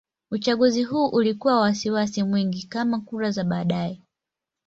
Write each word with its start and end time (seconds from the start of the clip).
Uchaguzi 0.31 0.83
huu 0.83 1.07
ulikuwa 1.07 1.53
na 1.53 1.59
wasiwasi 1.59 2.23
mwingi 2.23 2.67
kama 2.67 2.99
kura 3.01 3.31
za 3.31 3.43
baadaye. 3.43 4.01